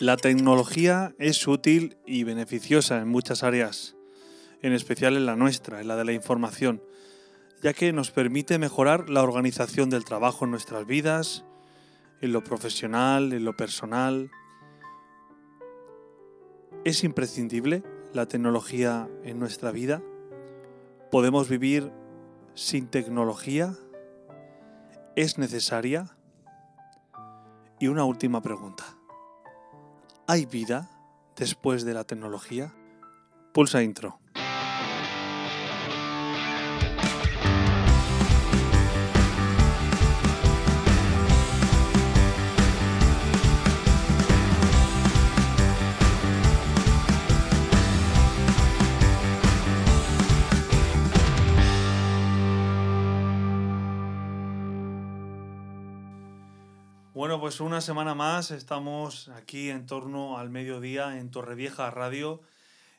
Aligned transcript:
La 0.00 0.16
tecnología 0.16 1.14
es 1.18 1.46
útil 1.46 1.98
y 2.06 2.24
beneficiosa 2.24 2.98
en 3.00 3.08
muchas 3.08 3.42
áreas, 3.42 3.96
en 4.62 4.72
especial 4.72 5.14
en 5.14 5.26
la 5.26 5.36
nuestra, 5.36 5.82
en 5.82 5.88
la 5.88 5.96
de 5.96 6.06
la 6.06 6.12
información, 6.12 6.82
ya 7.62 7.74
que 7.74 7.92
nos 7.92 8.10
permite 8.10 8.58
mejorar 8.58 9.10
la 9.10 9.22
organización 9.22 9.90
del 9.90 10.04
trabajo 10.04 10.44
en 10.44 10.50
nuestras 10.50 10.86
vidas, 10.86 11.44
en 12.20 12.32
lo 12.32 12.42
profesional, 12.42 13.32
en 13.32 13.44
lo 13.44 13.56
personal. 13.56 14.30
¿Es 16.84 17.04
imprescindible 17.04 17.82
la 18.12 18.26
tecnología 18.26 19.08
en 19.24 19.38
nuestra 19.38 19.70
vida? 19.70 20.02
¿Podemos 21.10 21.48
vivir 21.48 21.92
sin 22.54 22.88
tecnología? 22.88 23.74
¿Es 25.16 25.38
necesaria? 25.38 26.16
Y 27.78 27.88
una 27.88 28.04
última 28.04 28.40
pregunta. 28.42 28.84
¿Hay 30.26 30.46
vida 30.46 30.90
después 31.36 31.84
de 31.84 31.94
la 31.94 32.04
tecnología? 32.04 32.72
Pulsa 33.52 33.82
intro. 33.82 34.19
Pues 57.40 57.60
una 57.60 57.80
semana 57.80 58.14
más 58.14 58.50
estamos 58.50 59.30
aquí 59.30 59.70
en 59.70 59.86
torno 59.86 60.36
al 60.36 60.50
mediodía 60.50 61.18
en 61.18 61.30
Torrevieja 61.30 61.90
Radio 61.90 62.42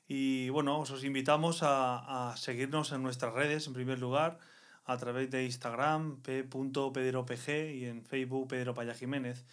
y 0.07 0.49
bueno, 0.49 0.79
os 0.79 1.03
invitamos 1.03 1.61
a, 1.61 2.31
a 2.31 2.37
seguirnos 2.37 2.91
en 2.91 3.03
nuestras 3.03 3.35
redes 3.35 3.67
en 3.67 3.73
primer 3.73 3.99
lugar 3.99 4.39
a 4.85 4.97
través 4.97 5.29
de 5.29 5.45
Instagram 5.45 6.23
p.pederopg 6.23 7.49
y 7.49 7.85
en 7.85 8.03
Facebook 8.03 8.47
Pedro 8.47 8.73
Paya 8.73 8.95
Jiménez. 8.95 9.45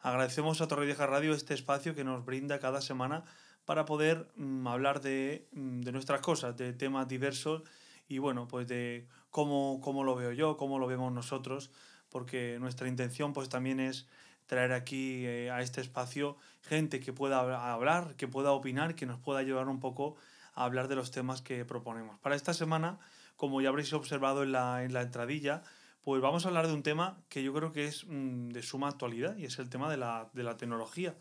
Agradecemos 0.00 0.60
a 0.60 0.68
Torrevieja 0.68 1.06
Radio 1.06 1.32
este 1.32 1.54
espacio 1.54 1.94
que 1.94 2.04
nos 2.04 2.26
brinda 2.26 2.60
cada 2.60 2.82
semana 2.82 3.24
para 3.64 3.86
poder 3.86 4.28
mm, 4.36 4.66
hablar 4.66 5.00
de, 5.00 5.48
mm, 5.52 5.80
de 5.80 5.92
nuestras 5.92 6.20
cosas, 6.20 6.54
de 6.54 6.74
temas 6.74 7.08
diversos 7.08 7.62
y 8.08 8.18
bueno, 8.18 8.46
pues 8.46 8.68
de 8.68 9.08
cómo, 9.30 9.80
cómo 9.82 10.04
lo 10.04 10.14
veo 10.14 10.32
yo, 10.32 10.58
cómo 10.58 10.78
lo 10.78 10.86
vemos 10.86 11.10
nosotros, 11.14 11.70
porque 12.10 12.58
nuestra 12.60 12.88
intención 12.88 13.32
pues 13.32 13.48
también 13.48 13.80
es 13.80 14.06
traer 14.46 14.72
aquí 14.72 15.24
eh, 15.26 15.50
a 15.50 15.60
este 15.62 15.80
espacio 15.80 16.36
gente 16.62 17.00
que 17.00 17.12
pueda 17.12 17.42
hab- 17.42 17.58
hablar, 17.72 18.14
que 18.16 18.28
pueda 18.28 18.52
opinar, 18.52 18.94
que 18.94 19.06
nos 19.06 19.18
pueda 19.18 19.40
ayudar 19.40 19.68
un 19.68 19.80
poco 19.80 20.16
a 20.54 20.64
hablar 20.64 20.88
de 20.88 20.96
los 20.96 21.10
temas 21.10 21.42
que 21.42 21.64
proponemos. 21.64 22.18
Para 22.20 22.36
esta 22.36 22.54
semana, 22.54 22.98
como 23.36 23.60
ya 23.60 23.68
habréis 23.70 23.92
observado 23.92 24.42
en 24.42 24.52
la, 24.52 24.84
en 24.84 24.92
la 24.92 25.02
entradilla, 25.02 25.62
pues 26.02 26.20
vamos 26.20 26.44
a 26.44 26.48
hablar 26.48 26.66
de 26.66 26.74
un 26.74 26.82
tema 26.82 27.18
que 27.28 27.42
yo 27.42 27.52
creo 27.54 27.72
que 27.72 27.86
es 27.86 28.04
mm, 28.06 28.50
de 28.50 28.62
suma 28.62 28.88
actualidad 28.88 29.36
y 29.36 29.46
es 29.46 29.58
el 29.58 29.68
tema 29.70 29.90
de 29.90 29.96
la, 29.96 30.28
de 30.32 30.42
la 30.42 30.56
tecnología. 30.56 31.14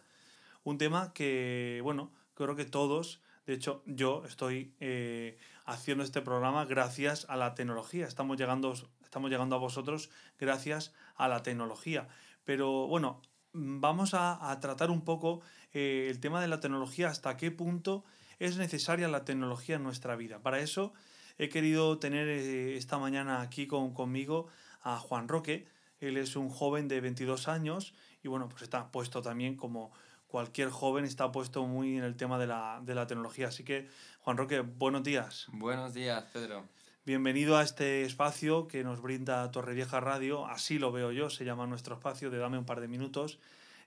Un 0.63 0.77
tema 0.77 1.13
que, 1.13 1.79
bueno, 1.83 2.11
creo 2.35 2.55
que 2.55 2.65
todos, 2.65 3.21
de 3.45 3.53
hecho 3.53 3.81
yo 3.85 4.23
estoy 4.25 4.73
eh, 4.79 5.37
haciendo 5.65 6.03
este 6.03 6.21
programa 6.21 6.65
gracias 6.65 7.25
a 7.29 7.35
la 7.37 7.55
tecnología. 7.55 8.05
Estamos 8.07 8.37
llegando, 8.37 8.73
estamos 9.03 9.29
llegando 9.31 9.55
a 9.55 9.59
vosotros 9.59 10.09
gracias 10.39 10.93
a 11.15 11.27
la 11.27 11.43
tecnología. 11.43 12.07
Pero 12.43 12.87
bueno, 12.87 13.21
vamos 13.53 14.13
a, 14.13 14.51
a 14.51 14.59
tratar 14.59 14.91
un 14.91 15.03
poco 15.03 15.41
eh, 15.73 16.07
el 16.09 16.19
tema 16.19 16.41
de 16.41 16.47
la 16.47 16.59
tecnología, 16.59 17.09
hasta 17.09 17.35
qué 17.37 17.51
punto 17.51 18.03
es 18.39 18.57
necesaria 18.57 19.07
la 19.07 19.25
tecnología 19.25 19.77
en 19.77 19.83
nuestra 19.83 20.15
vida. 20.15 20.39
Para 20.39 20.59
eso 20.59 20.93
he 21.37 21.49
querido 21.49 21.97
tener 21.99 22.27
eh, 22.27 22.77
esta 22.77 22.97
mañana 22.97 23.41
aquí 23.41 23.67
con, 23.67 23.93
conmigo 23.93 24.47
a 24.81 24.97
Juan 24.99 25.27
Roque. 25.27 25.67
Él 25.99 26.17
es 26.17 26.35
un 26.35 26.49
joven 26.49 26.87
de 26.87 27.01
22 27.01 27.47
años 27.47 27.93
y 28.21 28.27
bueno, 28.27 28.49
pues 28.49 28.63
está 28.63 28.91
puesto 28.91 29.21
también 29.21 29.55
como 29.55 29.91
cualquier 30.27 30.69
joven, 30.69 31.05
está 31.05 31.31
puesto 31.31 31.65
muy 31.65 31.97
en 31.97 32.03
el 32.03 32.15
tema 32.15 32.37
de 32.39 32.47
la, 32.47 32.81
de 32.83 32.95
la 32.95 33.07
tecnología. 33.07 33.47
Así 33.47 33.63
que, 33.63 33.87
Juan 34.19 34.37
Roque, 34.37 34.61
buenos 34.61 35.03
días. 35.03 35.47
Buenos 35.51 35.93
días, 35.93 36.23
Pedro. 36.33 36.65
Bienvenido 37.05 37.57
a 37.57 37.63
este 37.63 38.03
espacio 38.03 38.65
que 38.69 38.85
nos 38.85 39.01
brinda 39.01 39.51
Torrevieja 39.51 39.99
Radio, 39.99 40.45
así 40.45 40.79
lo 40.79 40.93
veo 40.93 41.11
yo, 41.11 41.29
se 41.29 41.43
llama 41.43 41.67
nuestro 41.67 41.95
espacio 41.95 42.31
de 42.31 42.37
Dame 42.37 42.57
un 42.57 42.65
par 42.65 42.79
de 42.79 42.87
minutos. 42.87 43.39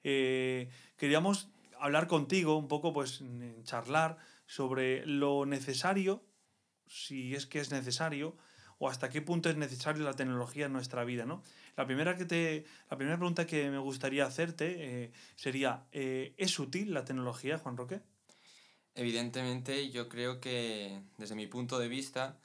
Eh, 0.04 0.68
queríamos 0.98 1.48
hablar 1.80 2.08
contigo 2.08 2.58
un 2.58 2.68
poco, 2.68 2.92
pues 2.92 3.22
charlar 3.64 4.18
sobre 4.44 5.06
lo 5.06 5.46
necesario, 5.46 6.22
si 6.86 7.34
es 7.34 7.46
que 7.46 7.58
es 7.58 7.70
necesario, 7.70 8.36
o 8.76 8.90
hasta 8.90 9.08
qué 9.08 9.22
punto 9.22 9.48
es 9.48 9.56
necesario 9.56 10.04
la 10.04 10.12
tecnología 10.12 10.66
en 10.66 10.74
nuestra 10.74 11.02
vida, 11.04 11.24
¿no? 11.24 11.42
La 11.74 11.86
primera, 11.86 12.18
que 12.18 12.26
te, 12.26 12.66
la 12.90 12.98
primera 12.98 13.16
pregunta 13.16 13.46
que 13.46 13.70
me 13.70 13.78
gustaría 13.78 14.26
hacerte 14.26 15.04
eh, 15.04 15.12
sería, 15.36 15.86
eh, 15.90 16.34
¿es 16.36 16.58
útil 16.58 16.92
la 16.92 17.06
tecnología, 17.06 17.56
Juan 17.56 17.78
Roque? 17.78 18.02
Evidentemente, 18.94 19.90
yo 19.90 20.10
creo 20.10 20.38
que 20.38 21.00
desde 21.16 21.34
mi 21.34 21.46
punto 21.46 21.78
de 21.78 21.88
vista, 21.88 22.38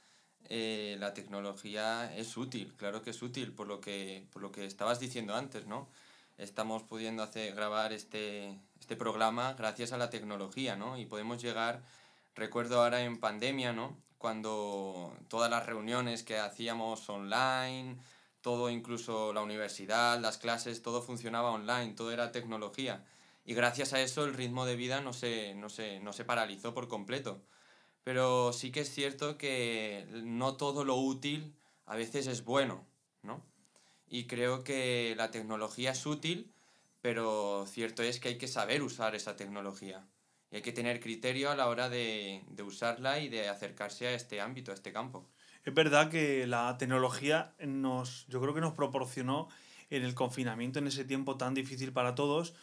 eh, 0.48 0.96
la 0.98 1.14
tecnología 1.14 2.14
es 2.16 2.36
útil, 2.36 2.74
claro 2.76 3.02
que 3.02 3.10
es 3.10 3.22
útil, 3.22 3.52
por 3.52 3.66
lo 3.66 3.80
que, 3.80 4.26
por 4.32 4.42
lo 4.42 4.52
que 4.52 4.64
estabas 4.66 5.00
diciendo 5.00 5.34
antes, 5.34 5.66
¿no? 5.66 5.88
Estamos 6.38 6.82
pudiendo 6.82 7.22
hacer, 7.22 7.54
grabar 7.54 7.92
este, 7.92 8.58
este 8.80 8.96
programa 8.96 9.54
gracias 9.54 9.92
a 9.92 9.98
la 9.98 10.10
tecnología, 10.10 10.76
¿no? 10.76 10.98
Y 10.98 11.06
podemos 11.06 11.40
llegar, 11.42 11.82
recuerdo 12.34 12.82
ahora 12.82 13.02
en 13.02 13.18
pandemia, 13.20 13.72
¿no? 13.72 13.96
Cuando 14.18 15.16
todas 15.28 15.50
las 15.50 15.66
reuniones 15.66 16.22
que 16.22 16.38
hacíamos 16.38 17.08
online, 17.08 17.96
todo, 18.42 18.70
incluso 18.70 19.32
la 19.32 19.40
universidad, 19.40 20.20
las 20.20 20.38
clases, 20.38 20.82
todo 20.82 21.00
funcionaba 21.02 21.50
online, 21.50 21.94
todo 21.94 22.12
era 22.12 22.32
tecnología. 22.32 23.04
Y 23.44 23.54
gracias 23.54 23.92
a 23.92 24.00
eso 24.00 24.24
el 24.24 24.34
ritmo 24.34 24.66
de 24.66 24.76
vida 24.76 25.00
no 25.00 25.12
se, 25.12 25.54
no 25.54 25.68
se, 25.68 26.00
no 26.00 26.12
se 26.12 26.24
paralizó 26.24 26.74
por 26.74 26.88
completo. 26.88 27.40
Pero 28.04 28.52
sí 28.52 28.72
que 28.72 28.80
es 28.80 28.90
cierto 28.90 29.38
que 29.38 30.06
no 30.24 30.56
todo 30.56 30.84
lo 30.84 30.96
útil 30.96 31.54
a 31.86 31.96
veces 31.96 32.26
es 32.26 32.44
bueno, 32.44 32.84
¿no? 33.22 33.44
Y 34.08 34.26
creo 34.26 34.64
que 34.64 35.14
la 35.16 35.30
tecnología 35.30 35.92
es 35.92 36.04
útil, 36.04 36.52
pero 37.00 37.64
cierto 37.66 38.02
es 38.02 38.20
que 38.20 38.28
hay 38.28 38.38
que 38.38 38.48
saber 38.48 38.82
usar 38.82 39.14
esa 39.14 39.36
tecnología. 39.36 40.06
Y 40.50 40.56
hay 40.56 40.62
que 40.62 40.72
tener 40.72 41.00
criterio 41.00 41.50
a 41.50 41.56
la 41.56 41.68
hora 41.68 41.88
de, 41.88 42.44
de 42.50 42.62
usarla 42.62 43.20
y 43.20 43.28
de 43.28 43.48
acercarse 43.48 44.06
a 44.06 44.14
este 44.14 44.40
ámbito, 44.40 44.70
a 44.70 44.74
este 44.74 44.92
campo. 44.92 45.26
Es 45.64 45.72
verdad 45.72 46.10
que 46.10 46.46
la 46.46 46.76
tecnología 46.76 47.54
nos, 47.60 48.26
yo 48.28 48.40
creo 48.40 48.52
que 48.52 48.60
nos 48.60 48.74
proporcionó 48.74 49.48
en 49.90 50.02
el 50.02 50.14
confinamiento, 50.14 50.78
en 50.78 50.88
ese 50.88 51.04
tiempo 51.04 51.36
tan 51.36 51.54
difícil 51.54 51.92
para 51.92 52.14
todos, 52.14 52.54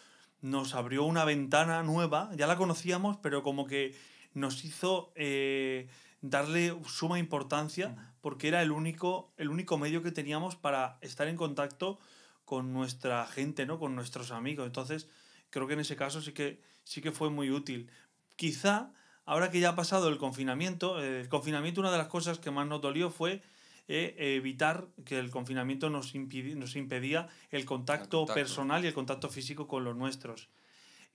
nos 0.42 0.76
abrió 0.76 1.04
una 1.04 1.26
ventana 1.26 1.82
nueva, 1.84 2.30
ya 2.36 2.48
la 2.48 2.58
conocíamos, 2.58 3.18
pero 3.18 3.44
como 3.44 3.68
que 3.68 3.96
nos 4.34 4.64
hizo 4.66 5.12
eh, 5.16 5.88
darle 6.22 6.76
suma 6.88 7.20
importancia 7.20 8.14
porque 8.22 8.48
era 8.48 8.62
el 8.62 8.72
único, 8.72 9.34
el 9.38 9.50
único 9.50 9.78
medio 9.78 10.04
que 10.04 10.12
teníamos 10.12 10.56
para 10.56 10.98
estar 11.02 11.28
en 11.28 11.36
contacto 11.38 12.00
con 12.46 12.74
nuestra 12.74 13.26
gente, 13.28 13.66
¿no? 13.66 13.80
con 13.80 13.96
nuestros 13.96 14.32
amigos. 14.32 14.66
Entonces, 14.66 15.08
creo 15.50 15.68
que 15.68 15.74
en 15.74 15.80
ese 15.82 15.96
caso 15.96 16.22
sí 16.22 16.34
que, 16.34 16.62
sí 16.84 17.02
que 17.02 17.12
fue 17.12 17.30
muy 17.30 17.50
útil. 17.52 17.90
Quizá, 18.36 18.92
ahora 19.26 19.52
que 19.52 19.60
ya 19.60 19.70
ha 19.70 19.76
pasado 19.76 20.10
el 20.10 20.18
confinamiento, 20.18 21.02
eh, 21.02 21.22
el 21.22 21.30
confinamiento 21.30 21.80
una 21.82 21.92
de 21.92 21.98
las 21.98 22.08
cosas 22.08 22.40
que 22.40 22.52
más 22.52 22.68
nos 22.68 22.82
dolió 22.82 23.10
fue 23.12 23.42
eh, 23.88 24.16
evitar 24.36 24.88
que 25.06 25.18
el 25.20 25.32
confinamiento 25.32 25.90
nos, 25.90 26.14
impidi- 26.14 26.56
nos 26.56 26.76
impedía 26.76 27.28
el 27.52 27.66
contacto, 27.66 28.04
El 28.22 28.28
contacto. 28.28 28.34
personal 28.34 28.84
y 28.84 28.88
el 28.88 28.94
contacto 28.94 29.30
físico 29.30 29.68
con 29.68 29.84
los 29.84 29.96
nuestros. 29.96 30.50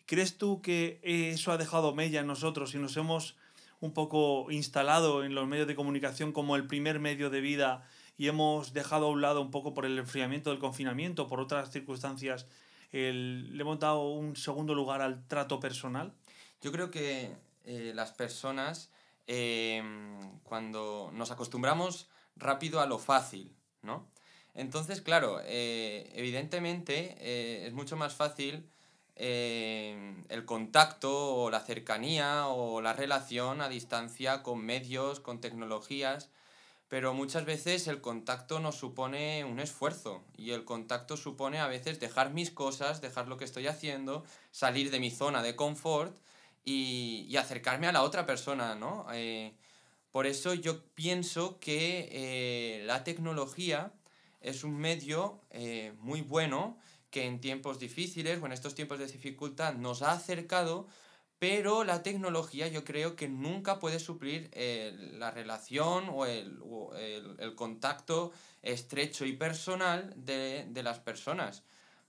¿Crees 0.07 0.37
tú 0.37 0.61
que 0.61 1.01
eso 1.03 1.53
ha 1.53 1.57
dejado 1.59 1.95
mella 1.95 2.21
en 2.21 2.27
nosotros 2.27 2.75
y 2.75 2.79
nos 2.79 2.97
hemos 2.97 3.37
un 3.81 3.93
poco 3.93 4.51
instalado 4.51 5.25
en 5.25 5.35
los 5.35 5.47
medios 5.47 5.67
de 5.67 5.75
comunicación 5.75 6.33
como 6.33 6.57
el 6.57 6.67
primer 6.67 7.01
medio 7.01 7.31
de 7.31 7.41
vida 7.41 7.87
y 8.17 8.29
hemos 8.29 8.73
dejado 8.73 9.07
a 9.07 9.11
un 9.11 9.21
lado 9.23 9.41
un 9.41 9.51
poco 9.51 9.75
por 9.75 9.87
el 9.87 9.99
enfriamiento 9.99 10.51
del 10.51 10.59
confinamiento, 10.59 11.27
por 11.27 11.41
otras 11.41 11.71
circunstancias, 11.71 12.47
el- 12.93 13.57
le 13.57 13.63
hemos 13.63 13.79
dado 13.81 14.09
un 14.11 14.37
segundo 14.37 14.75
lugar 14.75 15.01
al 15.03 15.27
trato 15.27 15.59
personal? 15.59 16.13
Yo 16.61 16.71
creo 16.73 16.91
que 16.91 17.33
eh, 17.65 17.93
las 17.95 18.13
personas, 18.13 18.91
eh, 19.27 19.83
cuando 20.45 21.11
nos 21.15 21.31
acostumbramos 21.31 22.09
rápido 22.37 22.81
a 22.81 22.87
lo 22.87 22.99
fácil, 22.99 23.55
¿no? 23.83 24.07
Entonces, 24.55 25.01
claro, 25.01 25.41
eh, 25.45 26.11
evidentemente 26.15 27.67
es 27.67 27.73
mucho 27.73 27.97
más 27.97 28.15
fácil 28.15 28.69
eh, 29.17 30.25
el 30.29 30.45
contacto 30.45 31.37
o 31.37 31.51
la 31.51 31.61
cercanía 31.61 32.49
o 32.49 32.81
la 32.81 32.93
relación 32.93 33.61
a 33.61 33.69
distancia 33.69 34.43
con 34.43 34.65
medios, 34.65 35.21
con 35.21 35.41
tecnologías, 35.41 36.31
pero 36.89 37.15
muchas 37.15 37.45
veces 37.45 37.89
el 37.89 38.01
contacto 38.01 38.61
nos 38.61 38.77
supone 38.77 39.45
un 39.45 39.61
esfuerzo 39.61 40.23
y 40.37 40.51
el 40.51 40.65
contacto 40.65 41.17
supone 41.17 41.59
a 41.59 41.67
veces 41.67 42.01
dejar 42.01 42.33
mis 42.33 42.51
cosas, 42.51 43.01
dejar 43.01 43.29
lo 43.29 43.37
que 43.37 43.45
estoy 43.45 43.67
haciendo, 43.67 44.25
salir 44.51 44.91
de 44.91 45.01
mi 45.01 45.11
zona 45.11 45.43
de 45.43 45.57
confort 45.57 46.17
y, 46.65 47.27
y 47.29 47.37
acercarme 47.37 47.87
a 47.87 47.93
la 47.93 48.03
otra 48.03 48.27
persona, 48.27 48.75
¿no? 48.75 49.07
Eh, 49.13 49.55
por 50.15 50.27
eso 50.27 50.55
yo 50.55 50.85
pienso 50.95 51.59
que 51.59 52.09
eh, 52.13 52.85
la 52.85 53.03
tecnología 53.03 53.93
es 54.41 54.63
un 54.63 54.77
medio 54.77 55.41
eh, 55.51 55.93
muy 55.99 56.21
bueno 56.21 56.79
que 57.15 57.27
en 57.27 57.41
tiempos 57.41 57.79
difíciles 57.79 58.43
o 58.43 58.47
en 58.47 58.51
estos 58.51 58.75
tiempos 58.75 58.99
de 58.99 59.07
dificultad 59.07 59.75
nos 59.75 60.03
ha 60.03 60.11
acercado, 60.11 60.89
pero 61.39 61.85
la 61.85 62.03
tecnología 62.03 62.67
yo 62.67 62.83
creo 62.83 63.15
que 63.15 63.29
nunca 63.29 63.79
puede 63.79 64.01
suplir 64.01 64.51
eh, 64.53 64.93
la 65.13 65.31
relación 65.31 66.09
o 66.11 66.27
el, 66.27 66.59
el 67.39 67.55
contacto 67.55 68.33
estrecho 68.63 69.25
y 69.27 69.35
personal 69.35 70.13
de, 70.17 70.67
de 70.69 70.83
las 70.83 70.99
personas. 70.99 71.63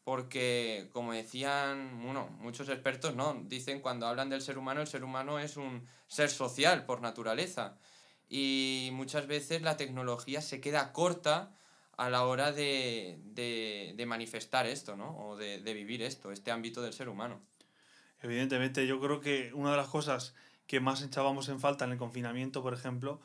Porque, 0.04 0.90
como 0.92 1.14
decían 1.14 2.02
bueno, 2.04 2.28
muchos 2.40 2.68
expertos, 2.70 3.16
¿no? 3.16 3.40
dicen 3.46 3.82
cuando 3.82 4.08
hablan 4.08 4.32
del 4.32 4.42
ser 4.42 4.58
humano, 4.58 4.82
el 4.82 4.88
ser 4.88 5.04
humano 5.04 5.38
es 5.38 5.56
un 5.56 5.86
ser 6.08 6.32
social 6.32 6.84
por 6.88 7.02
naturaleza. 7.02 7.78
Y 8.28 8.90
muchas 8.94 9.28
veces 9.28 9.62
la 9.62 9.78
tecnología 9.78 10.42
se 10.42 10.62
queda 10.62 10.94
corta 10.94 11.56
a 11.98 12.10
la 12.10 12.26
hora 12.26 12.52
de, 12.52 13.20
de, 13.24 13.94
de 13.96 14.06
manifestar 14.06 14.66
esto, 14.66 14.96
¿no? 14.96 15.18
O 15.18 15.38
de, 15.38 15.60
de 15.60 15.74
vivir 15.74 16.02
esto, 16.02 16.32
este 16.32 16.52
ámbito 16.52 16.82
del 16.82 16.94
ser 16.94 17.10
humano. 17.10 17.42
Evidentemente, 18.22 18.88
yo 18.88 19.00
creo 19.00 19.22
que 19.22 19.52
una 19.54 19.72
de 19.72 19.78
las 19.78 19.88
cosas 19.88 20.34
que 20.68 20.80
más 20.80 21.02
echábamos 21.02 21.48
en 21.50 21.60
falta 21.60 21.86
en 21.86 21.92
el 21.92 21.98
confinamiento, 21.98 22.62
por 22.62 22.74
ejemplo, 22.74 23.20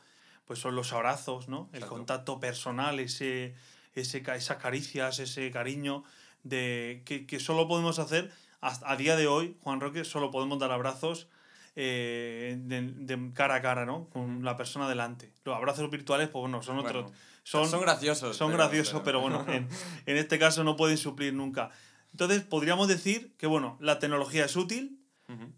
pues 0.45 0.59
son 0.59 0.75
los 0.75 0.93
abrazos, 0.93 1.47
¿no? 1.47 1.69
El 1.71 1.77
Exacto. 1.77 1.95
contacto 1.95 2.39
personal, 2.39 2.99
ese, 2.99 3.55
ese, 3.95 4.23
esas 4.35 4.57
caricias, 4.57 5.19
ese 5.19 5.49
cariño 5.51 6.03
de, 6.43 7.01
que, 7.05 7.25
que 7.25 7.39
solo 7.39 7.67
podemos 7.67 7.99
hacer 7.99 8.31
a 8.61 8.95
día 8.95 9.15
de 9.15 9.25
hoy, 9.25 9.57
Juan 9.63 9.81
Roque, 9.81 10.05
solo 10.05 10.29
podemos 10.29 10.59
dar 10.59 10.71
abrazos 10.71 11.27
eh, 11.75 12.57
de, 12.59 12.81
de 12.81 13.33
cara 13.33 13.55
a 13.55 13.61
cara, 13.61 13.85
¿no? 13.85 14.09
Con 14.09 14.43
la 14.43 14.57
persona 14.57 14.87
delante. 14.89 15.31
Los 15.45 15.55
abrazos 15.55 15.89
virtuales, 15.89 16.27
pues 16.29 16.41
bueno, 16.41 16.61
son 16.61 16.79
otros. 16.79 17.03
Bueno, 17.03 17.17
son, 17.43 17.67
son 17.69 17.81
graciosos. 17.81 18.35
son 18.37 18.51
pero- 18.51 18.57
graciosos, 18.63 19.01
pero, 19.03 19.19
bueno, 19.21 19.45
en, 19.49 19.67
en 20.05 20.17
este 20.17 20.37
caso 20.37 20.63
no 20.63 20.75
pueden 20.75 20.97
suplir 20.97 21.33
nunca. 21.33 21.71
Entonces, 22.11 22.41
podríamos 22.43 22.87
decir 22.87 23.33
que, 23.37 23.47
bueno, 23.47 23.77
la 23.79 23.99
tecnología 23.99 24.45
es 24.45 24.55
útil, 24.55 24.97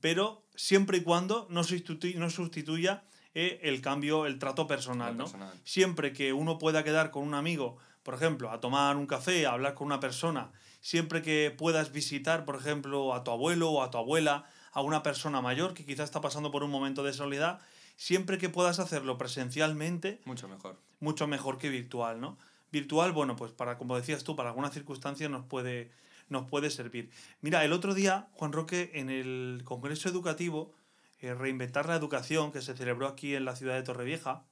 pero 0.01 0.45
siempre 0.53 0.99
y 0.99 1.01
cuando 1.01 1.47
no, 1.49 1.61
sustitu- 1.63 2.13
no 2.15 2.29
sustituya 2.29 3.03
eh, 3.33 3.59
el 3.63 3.81
cambio, 3.81 4.27
el 4.27 4.37
trato 4.37 4.67
personal, 4.67 5.17
¿no? 5.17 5.23
personal. 5.23 5.51
Siempre 5.63 6.13
que 6.13 6.31
uno 6.31 6.59
pueda 6.59 6.83
quedar 6.83 7.09
con 7.09 7.23
un 7.23 7.33
amigo, 7.33 7.77
por 8.03 8.13
ejemplo, 8.13 8.51
a 8.51 8.59
tomar 8.59 8.97
un 8.97 9.07
café, 9.07 9.47
a 9.47 9.53
hablar 9.53 9.73
con 9.73 9.87
una 9.87 9.99
persona, 9.99 10.51
siempre 10.79 11.23
que 11.23 11.49
puedas 11.57 11.91
visitar, 11.91 12.45
por 12.45 12.55
ejemplo, 12.55 13.15
a 13.15 13.23
tu 13.23 13.31
abuelo 13.31 13.71
o 13.71 13.81
a 13.81 13.89
tu 13.89 13.97
abuela, 13.97 14.45
a 14.73 14.81
una 14.81 15.03
persona 15.03 15.41
mayor 15.41 15.73
que 15.73 15.85
quizás 15.85 16.05
está 16.05 16.19
pasando 16.21 16.51
por 16.51 16.63
un 16.63 16.71
momento 16.71 17.03
de 17.03 17.13
soledad, 17.13 17.59
siempre 17.95 18.37
que 18.37 18.49
puedas 18.49 18.79
hacerlo 18.79 19.17
presencialmente, 19.17 20.19
Mucho 20.25 20.47
mejor. 20.47 20.79
mucho 20.99 21.27
mejor 21.27 21.57
que 21.57 21.69
virtual, 21.69 22.19
¿no? 22.19 22.37
Virtual, 22.71 23.11
bueno, 23.11 23.35
pues 23.35 23.51
para, 23.51 23.77
como 23.77 23.95
decías 23.95 24.23
tú, 24.23 24.35
para 24.35 24.49
algunas 24.49 24.73
circunstancias 24.73 25.29
nos 25.29 25.45
puede, 25.45 25.91
nos 26.27 26.49
puede 26.49 26.71
servir. 26.71 27.11
Mira, 27.41 27.63
el 27.63 27.71
otro 27.71 27.93
día, 27.93 28.27
Juan 28.33 28.51
Roque, 28.51 28.89
en 28.95 29.11
el 29.11 29.61
Congreso 29.63 30.09
Educativo, 30.09 30.73
eh, 31.19 31.35
Reinventar 31.35 31.85
la 31.87 31.95
Educación, 31.95 32.51
que 32.51 32.61
se 32.63 32.75
celebró 32.75 33.07
aquí 33.07 33.35
en 33.35 33.45
la 33.45 33.55
ciudad 33.55 33.75
de 33.75 33.83
Torrevieja, 33.83 34.43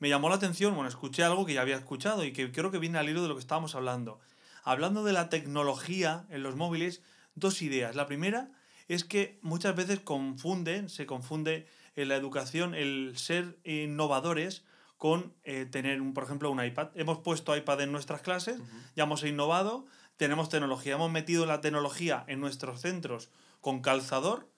me 0.00 0.08
llamó 0.08 0.28
la 0.28 0.34
atención, 0.34 0.74
bueno, 0.74 0.88
escuché 0.88 1.22
algo 1.22 1.46
que 1.46 1.54
ya 1.54 1.62
había 1.62 1.76
escuchado 1.76 2.24
y 2.24 2.32
que 2.32 2.50
creo 2.50 2.70
que 2.72 2.78
viene 2.78 2.98
al 2.98 3.08
hilo 3.08 3.22
de 3.22 3.28
lo 3.28 3.34
que 3.34 3.40
estábamos 3.40 3.76
hablando. 3.76 4.18
Hablando 4.64 5.04
de 5.04 5.12
la 5.12 5.28
tecnología 5.28 6.26
en 6.28 6.42
los 6.42 6.56
móviles, 6.56 7.00
dos 7.36 7.62
ideas. 7.62 7.94
La 7.94 8.06
primera 8.06 8.50
es 8.88 9.04
que 9.04 9.38
muchas 9.42 9.74
veces 9.74 10.00
confunden, 10.00 10.88
se 10.88 11.06
confunde 11.06 11.66
en 11.96 12.08
la 12.08 12.16
educación 12.16 12.74
el 12.74 13.16
ser 13.16 13.58
innovadores 13.64 14.64
con 14.96 15.34
eh, 15.44 15.66
tener, 15.66 16.00
un, 16.00 16.14
por 16.14 16.24
ejemplo, 16.24 16.50
un 16.50 16.64
iPad. 16.64 16.88
Hemos 16.94 17.18
puesto 17.18 17.56
iPad 17.56 17.82
en 17.82 17.92
nuestras 17.92 18.22
clases, 18.22 18.60
ya 18.94 19.04
hemos 19.04 19.24
innovado, 19.24 19.86
tenemos 20.16 20.48
tecnología, 20.48 20.94
hemos 20.94 21.10
metido 21.10 21.46
la 21.46 21.60
tecnología 21.60 22.24
en 22.28 22.40
nuestros 22.40 22.80
centros 22.80 23.30
con 23.60 23.82
calzador 23.82 24.48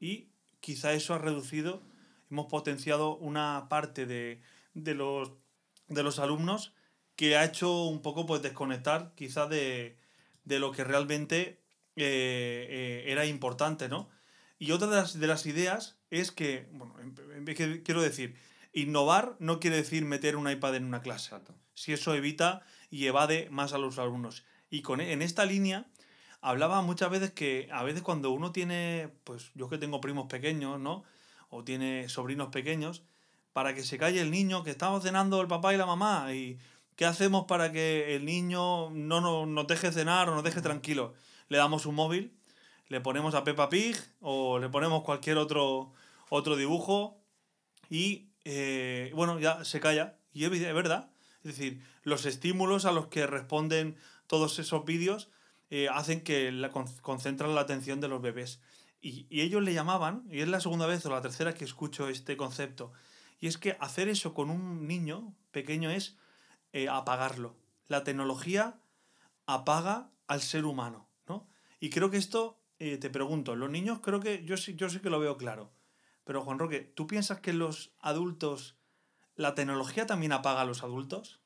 y 0.00 0.28
quizá 0.60 0.92
eso 0.92 1.14
ha 1.14 1.18
reducido, 1.18 1.82
hemos 2.30 2.46
potenciado 2.46 3.16
una 3.16 3.66
parte 3.68 4.06
de, 4.06 4.40
de 4.74 4.94
los, 4.94 5.32
de 5.88 6.02
los 6.02 6.18
alumnos 6.18 6.72
que 7.14 7.36
ha 7.36 7.44
hecho 7.44 7.84
un 7.84 8.02
poco 8.02 8.26
pues 8.26 8.42
desconectar 8.42 9.12
quizá 9.14 9.46
de, 9.46 9.96
de 10.44 10.58
lo 10.58 10.72
que 10.72 10.84
realmente 10.84 11.60
eh, 11.96 12.66
eh, 12.68 13.04
era 13.12 13.26
importante, 13.26 13.88
¿no? 13.88 14.08
Y 14.58 14.70
otra 14.72 14.88
de 14.88 14.96
las, 14.96 15.18
de 15.18 15.26
las 15.26 15.46
ideas 15.46 15.96
es 16.10 16.30
que, 16.32 16.68
bueno, 16.72 16.94
en- 17.00 17.14
en- 17.32 17.54
que 17.54 17.82
quiero 17.82 18.00
decir, 18.02 18.36
innovar 18.72 19.36
no 19.38 19.58
quiere 19.60 19.76
decir 19.76 20.04
meter 20.04 20.36
un 20.36 20.48
iPad 20.50 20.76
en 20.76 20.84
una 20.84 21.00
clase 21.02 21.26
Exacto. 21.26 21.54
si 21.74 21.92
eso 21.92 22.14
evita 22.14 22.62
y 22.90 23.06
evade 23.06 23.48
más 23.50 23.72
a 23.72 23.78
los 23.78 23.98
alumnos. 23.98 24.44
Y 24.70 24.82
con, 24.82 25.00
en 25.00 25.22
esta 25.22 25.44
línea 25.44 25.86
hablaba 26.40 26.80
muchas 26.82 27.10
veces 27.10 27.32
que 27.32 27.68
a 27.72 27.82
veces 27.82 28.02
cuando 28.02 28.30
uno 28.30 28.52
tiene, 28.52 29.10
pues 29.24 29.50
yo 29.54 29.68
que 29.68 29.78
tengo 29.78 30.00
primos 30.00 30.26
pequeños, 30.26 30.78
¿no? 30.78 31.04
O 31.48 31.64
tiene 31.64 32.08
sobrinos 32.08 32.48
pequeños, 32.48 33.02
para 33.52 33.74
que 33.74 33.82
se 33.82 33.96
calle 33.98 34.20
el 34.20 34.30
niño, 34.30 34.62
que 34.62 34.70
estamos 34.70 35.02
cenando 35.02 35.40
el 35.40 35.48
papá 35.48 35.72
y 35.72 35.76
la 35.78 35.86
mamá, 35.86 36.32
y 36.34 36.58
¿qué 36.96 37.06
hacemos 37.06 37.46
para 37.46 37.72
que 37.72 38.14
el 38.14 38.24
niño 38.26 38.90
no 38.90 39.20
nos, 39.20 39.48
nos 39.48 39.66
deje 39.66 39.90
cenar 39.92 40.28
o 40.28 40.34
nos 40.34 40.44
deje 40.44 40.60
tranquilo? 40.60 41.14
Le 41.48 41.58
damos 41.58 41.86
un 41.86 41.94
móvil, 41.94 42.36
le 42.88 43.00
ponemos 43.00 43.34
a 43.34 43.44
Peppa 43.44 43.68
Pig 43.68 43.96
o 44.20 44.58
le 44.58 44.68
ponemos 44.68 45.02
cualquier 45.02 45.38
otro, 45.38 45.92
otro 46.28 46.56
dibujo 46.56 47.20
y 47.90 48.30
eh, 48.44 49.10
bueno, 49.14 49.38
ya 49.38 49.64
se 49.64 49.80
calla. 49.80 50.18
Y 50.32 50.44
es 50.44 50.50
verdad. 50.50 51.10
Es 51.44 51.56
decir, 51.56 51.82
los 52.02 52.26
estímulos 52.26 52.84
a 52.84 52.92
los 52.92 53.06
que 53.06 53.26
responden 53.26 53.96
todos 54.26 54.58
esos 54.58 54.84
vídeos 54.84 55.30
eh, 55.70 55.88
hacen 55.88 56.22
que 56.22 56.52
la, 56.52 56.70
con- 56.70 56.92
concentran 57.00 57.54
la 57.54 57.62
atención 57.62 58.00
de 58.00 58.08
los 58.08 58.20
bebés. 58.20 58.60
Y, 59.00 59.26
y 59.30 59.42
ellos 59.42 59.62
le 59.62 59.72
llamaban, 59.72 60.24
y 60.30 60.40
es 60.40 60.48
la 60.48 60.60
segunda 60.60 60.86
vez 60.86 61.06
o 61.06 61.10
la 61.10 61.22
tercera 61.22 61.54
que 61.54 61.64
escucho 61.64 62.08
este 62.08 62.36
concepto, 62.36 62.92
y 63.38 63.46
es 63.46 63.58
que 63.58 63.76
hacer 63.78 64.08
eso 64.08 64.34
con 64.34 64.50
un 64.50 64.88
niño 64.88 65.34
pequeño 65.52 65.90
es 65.90 66.16
eh, 66.72 66.88
apagarlo. 66.88 67.56
La 67.88 68.02
tecnología 68.02 68.80
apaga 69.46 70.10
al 70.26 70.40
ser 70.40 70.64
humano, 70.64 71.08
¿no? 71.14 71.15
Y 71.80 71.90
creo 71.90 72.10
que 72.10 72.16
esto, 72.16 72.58
eh, 72.78 72.96
te 72.98 73.10
pregunto, 73.10 73.56
los 73.56 73.70
niños 73.70 74.00
creo 74.00 74.20
que 74.20 74.44
yo 74.44 74.56
sí, 74.56 74.74
yo 74.76 74.88
sí 74.88 75.00
que 75.00 75.10
lo 75.10 75.20
veo 75.20 75.36
claro. 75.36 75.70
Pero 76.24 76.42
Juan 76.42 76.58
Roque, 76.58 76.80
¿tú 76.80 77.06
piensas 77.06 77.40
que 77.40 77.52
los 77.52 77.92
adultos, 78.00 78.76
la 79.36 79.54
tecnología 79.54 80.06
también 80.06 80.32
apaga 80.32 80.62
a 80.62 80.64
los 80.64 80.82
adultos? 80.82 81.40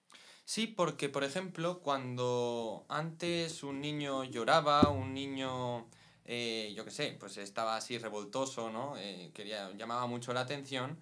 Sí, 0.44 0.66
porque 0.66 1.08
por 1.08 1.24
ejemplo, 1.24 1.80
cuando 1.80 2.86
antes 2.88 3.62
un 3.62 3.80
niño 3.80 4.24
lloraba, 4.24 4.88
un 4.88 5.12
niño, 5.12 5.88
eh, 6.24 6.72
yo 6.76 6.84
qué 6.84 6.90
sé, 6.90 7.16
pues 7.18 7.36
estaba 7.36 7.76
así 7.76 7.98
revoltoso, 7.98 8.70
¿no? 8.70 8.96
Eh, 8.96 9.30
quería, 9.34 9.70
llamaba 9.72 10.06
mucho 10.06 10.32
la 10.32 10.40
atención, 10.40 10.98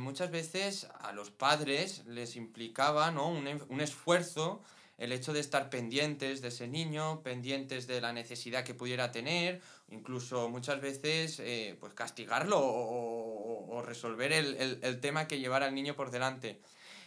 muchas 0.00 0.30
veces 0.30 0.88
a 0.98 1.12
los 1.12 1.30
padres 1.30 2.04
les 2.06 2.36
implicaba, 2.36 3.10
¿no? 3.12 3.28
un, 3.28 3.46
un 3.68 3.80
esfuerzo 3.80 4.62
el 5.02 5.10
hecho 5.12 5.32
de 5.32 5.40
estar 5.40 5.68
pendientes 5.68 6.40
de 6.42 6.48
ese 6.48 6.68
niño, 6.68 7.22
pendientes 7.22 7.86
de 7.86 8.00
la 8.00 8.12
necesidad 8.12 8.64
que 8.64 8.74
pudiera 8.74 9.10
tener, 9.10 9.60
incluso 9.90 10.48
muchas 10.48 10.80
veces 10.80 11.40
eh, 11.40 11.76
pues 11.80 11.92
castigarlo 11.92 12.58
o, 12.60 13.82
resolver 13.84 14.32
el, 14.32 14.54
el- 14.56 14.78
el 14.82 15.00
tema 15.00 15.26
que 15.26 15.40
llevara 15.40 15.66
al 15.66 15.74
niño 15.74 15.94
por 15.96 16.10
delante. 16.10 16.60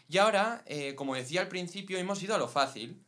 Y 0.09 0.17
ahora, 0.17 0.61
eh, 0.65 0.93
como 0.95 1.15
decía 1.15 1.41
al 1.41 1.47
principio, 1.47 1.97
hemos 1.97 2.21
ido 2.21 2.35
a 2.35 2.37
lo 2.37 2.47
fácil. 2.49 3.01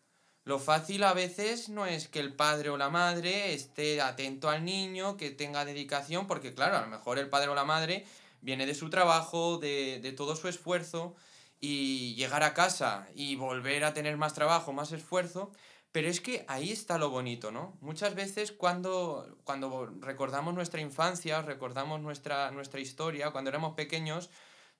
Lo 0.45 0.57
fácil 0.59 1.03
a 1.03 1.13
veces 1.13 1.67
no 1.67 1.85
es 1.85 2.07
que 2.07 2.19
el 2.21 2.33
padre 2.33 2.69
o 2.69 2.77
la 2.77 2.89
madre 2.89 3.53
esté 3.53 3.99
atento 4.01 4.49
al 4.49 4.63
niño, 4.63 5.17
que 5.17 5.29
tenga 5.31 5.65
dedicación, 5.65 6.25
porque 6.27 6.53
claro, 6.53 6.77
a 6.77 6.81
lo 6.81 6.87
mejor 6.87 7.19
el 7.19 7.27
padre 7.29 7.49
o 7.49 7.55
la 7.55 7.65
madre 7.65 8.05
viene 8.41 8.65
de 8.65 8.73
su 8.73 8.89
trabajo, 8.89 9.57
de, 9.57 9.99
de 10.01 10.13
todo 10.13 10.35
su 10.37 10.47
esfuerzo, 10.47 11.15
y 11.59 12.15
llegar 12.15 12.43
a 12.43 12.53
casa 12.53 13.07
y 13.15 13.35
volver 13.35 13.83
a 13.83 13.93
tener 13.93 14.17
más 14.17 14.33
trabajo, 14.33 14.73
más 14.73 14.91
esfuerzo, 14.91 15.51
pero 15.91 16.09
es 16.09 16.21
que 16.21 16.45
ahí 16.47 16.71
está 16.71 16.97
lo 16.97 17.09
bonito, 17.09 17.51
¿no? 17.51 17.77
Muchas 17.81 18.13
veces 18.13 18.51
cuando, 18.51 19.37
cuando 19.43 19.87
recordamos 19.99 20.53
nuestra 20.53 20.81
infancia, 20.81 21.41
recordamos 21.41 22.01
nuestra, 22.01 22.51
nuestra 22.51 22.79
historia, 22.79 23.31
cuando 23.31 23.49
éramos 23.49 23.73
pequeños, 23.73 24.29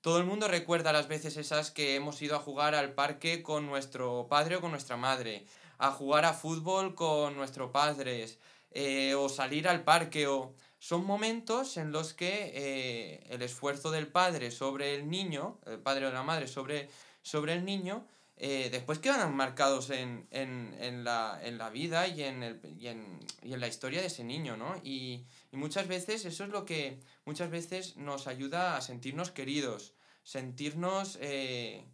todo 0.00 0.18
el 0.18 0.24
mundo 0.24 0.46
recuerda 0.46 0.92
las 0.92 1.08
veces 1.08 1.36
esas 1.36 1.72
que 1.72 1.96
hemos 1.96 2.22
ido 2.22 2.36
a 2.36 2.40
jugar 2.40 2.74
al 2.76 2.94
parque 2.94 3.42
con 3.42 3.66
nuestro 3.66 4.28
padre 4.28 4.56
o 4.56 4.60
con 4.60 4.70
nuestra 4.70 4.96
madre, 4.96 5.44
a 5.78 5.90
jugar 5.90 6.24
a 6.24 6.34
fútbol 6.34 6.94
con 6.94 7.34
nuestros 7.34 7.70
padres, 7.70 8.38
eh, 8.70 9.14
o 9.14 9.28
salir 9.28 9.68
al 9.68 9.82
parque, 9.82 10.26
o... 10.28 10.54
Son 10.78 11.04
momentos 11.04 11.76
en 11.76 11.90
los 11.90 12.14
que 12.14 12.52
eh, 12.54 13.26
el 13.30 13.42
esfuerzo 13.42 13.90
del 13.90 14.06
padre 14.06 14.50
sobre 14.50 14.94
el 14.94 15.10
niño, 15.10 15.58
el 15.66 15.80
padre 15.80 16.06
o 16.06 16.12
la 16.12 16.22
madre 16.22 16.46
sobre, 16.46 16.88
sobre 17.22 17.54
el 17.54 17.64
niño, 17.64 18.06
eh, 18.40 18.68
después 18.70 19.00
quedan 19.00 19.34
marcados 19.34 19.90
en, 19.90 20.28
en, 20.30 20.76
en, 20.78 21.02
la, 21.02 21.40
en 21.42 21.58
la 21.58 21.70
vida 21.70 22.06
y 22.06 22.22
en, 22.22 22.44
el, 22.44 22.60
y, 22.64 22.86
y 22.86 23.52
en 23.52 23.60
la 23.60 23.66
historia 23.66 24.00
de 24.00 24.06
ese 24.06 24.22
niño, 24.22 24.56
¿no? 24.56 24.80
Y, 24.84 25.26
y 25.50 25.56
muchas 25.56 25.88
veces 25.88 26.24
eso 26.24 26.44
es 26.44 26.50
lo 26.50 26.64
que 26.64 27.00
muchas 27.24 27.50
veces 27.50 27.96
nos 27.96 28.28
ayuda 28.28 28.76
a 28.76 28.80
sentirnos 28.80 29.32
queridos, 29.32 29.94
sentirnos 30.22 31.18
eh, 31.20 31.84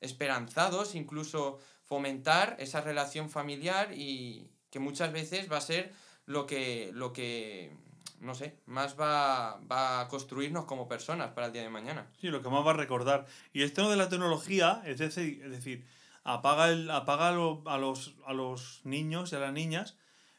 esperanzados, 0.00 0.94
incluso 0.94 1.58
fomentar 1.82 2.56
esa 2.58 2.80
relación 2.80 3.28
familiar 3.28 3.92
y 3.92 4.50
que 4.70 4.78
muchas 4.78 5.12
veces 5.12 5.52
va 5.52 5.58
a 5.58 5.60
ser 5.60 5.92
lo 6.24 6.46
que, 6.46 6.90
lo 6.94 7.12
que 7.12 7.76
no 8.20 8.34
sé, 8.34 8.56
más 8.66 8.98
va, 8.98 9.58
va 9.70 10.00
a 10.00 10.08
construirnos 10.08 10.64
como 10.66 10.86
personas 10.88 11.30
para 11.32 11.48
el 11.48 11.52
día 11.52 11.62
de 11.62 11.70
mañana. 11.70 12.06
Sí, 12.20 12.28
lo 12.28 12.42
que 12.42 12.48
más 12.50 12.64
va 12.66 12.70
a 12.70 12.74
recordar. 12.74 13.26
Y 13.52 13.62
esto 13.62 13.90
de 13.90 13.96
la 13.96 14.08
tecnología, 14.08 14.82
es 14.86 14.98
decir, 14.98 15.42
es 15.44 15.50
decir 15.50 15.86
apaga, 16.22 16.68
el, 16.68 16.90
apaga 16.90 17.28
a, 17.28 17.32
lo- 17.32 17.62
a 17.66 17.78
los, 17.78 18.14
a 18.26 18.32
los 18.34 18.80
niños 18.84 19.32
y 19.32 19.36
a 19.36 19.40
las 19.40 19.52
niñas, 19.52 19.96